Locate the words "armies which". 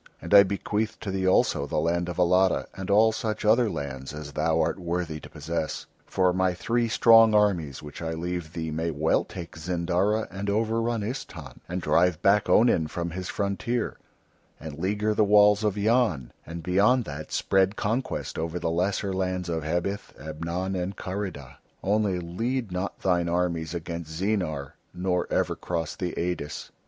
7.35-8.01